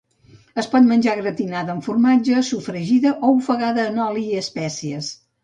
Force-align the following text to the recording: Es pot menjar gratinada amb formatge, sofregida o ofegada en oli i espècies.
Es 0.61 0.69
pot 0.69 0.87
menjar 0.91 1.13
gratinada 1.19 1.71
amb 1.75 1.85
formatge, 1.89 2.41
sofregida 2.49 3.13
o 3.29 3.31
ofegada 3.35 3.87
en 3.93 4.03
oli 4.09 4.27
i 4.33 4.43
espècies. 4.43 5.15